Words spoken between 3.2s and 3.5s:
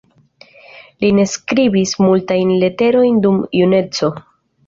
dum